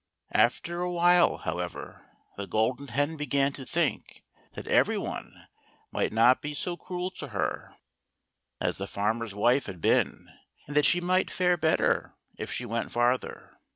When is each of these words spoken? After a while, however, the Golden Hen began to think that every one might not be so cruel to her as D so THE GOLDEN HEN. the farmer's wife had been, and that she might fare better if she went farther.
After 0.33 0.81
a 0.81 0.89
while, 0.91 1.37
however, 1.37 2.07
the 2.35 2.47
Golden 2.47 2.87
Hen 2.87 3.17
began 3.17 3.53
to 3.53 3.67
think 3.67 4.23
that 4.53 4.65
every 4.65 4.97
one 4.97 5.47
might 5.91 6.11
not 6.11 6.41
be 6.41 6.55
so 6.55 6.75
cruel 6.75 7.11
to 7.11 7.27
her 7.27 7.69
as 7.69 7.69
D 7.69 7.69
so 7.69 7.69
THE 7.69 8.63
GOLDEN 8.63 8.65
HEN. 8.65 8.77
the 8.79 8.87
farmer's 9.27 9.35
wife 9.35 9.65
had 9.67 9.79
been, 9.79 10.29
and 10.65 10.75
that 10.75 10.85
she 10.87 11.01
might 11.01 11.29
fare 11.29 11.55
better 11.55 12.15
if 12.35 12.51
she 12.51 12.65
went 12.65 12.91
farther. 12.91 13.59